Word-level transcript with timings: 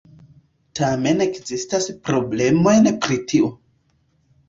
Tamen 0.79 1.21
ekzistas 1.27 1.91
problemoj 2.09 2.77
pri 3.07 3.23
tio. 3.33 3.55